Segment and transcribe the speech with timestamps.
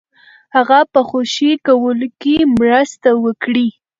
[0.55, 3.67] هغه په خوشي کولو کې مرسته وکړي.